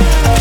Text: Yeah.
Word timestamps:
Yeah. 0.00 0.33